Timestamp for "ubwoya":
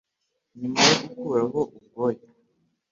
1.77-2.21